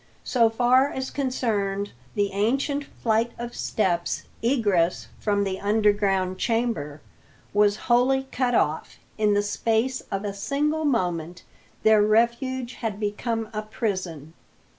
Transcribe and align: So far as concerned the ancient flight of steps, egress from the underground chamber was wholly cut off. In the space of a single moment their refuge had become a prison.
So 0.23 0.49
far 0.49 0.89
as 0.89 1.11
concerned 1.11 1.91
the 2.15 2.31
ancient 2.31 2.85
flight 2.85 3.33
of 3.37 3.55
steps, 3.55 4.23
egress 4.41 5.09
from 5.19 5.43
the 5.43 5.59
underground 5.59 6.39
chamber 6.39 7.01
was 7.53 7.75
wholly 7.85 8.23
cut 8.31 8.55
off. 8.55 8.97
In 9.19 9.35
the 9.35 9.43
space 9.43 10.01
of 10.09 10.25
a 10.25 10.33
single 10.33 10.85
moment 10.85 11.43
their 11.83 12.01
refuge 12.01 12.73
had 12.81 12.99
become 12.99 13.49
a 13.53 13.61
prison. 13.61 14.33